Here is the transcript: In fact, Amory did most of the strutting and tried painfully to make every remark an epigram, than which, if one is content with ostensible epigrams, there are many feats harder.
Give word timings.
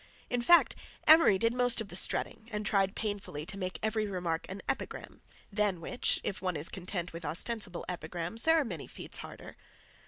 In 0.31 0.41
fact, 0.41 0.75
Amory 1.07 1.37
did 1.37 1.53
most 1.53 1.79
of 1.79 1.89
the 1.89 1.95
strutting 1.95 2.49
and 2.51 2.65
tried 2.65 2.95
painfully 2.95 3.45
to 3.45 3.55
make 3.55 3.77
every 3.83 4.07
remark 4.07 4.47
an 4.49 4.63
epigram, 4.67 5.21
than 5.51 5.79
which, 5.79 6.19
if 6.23 6.41
one 6.41 6.55
is 6.57 6.69
content 6.69 7.13
with 7.13 7.23
ostensible 7.23 7.85
epigrams, 7.87 8.41
there 8.41 8.59
are 8.59 8.65
many 8.65 8.87
feats 8.87 9.19
harder. 9.19 9.55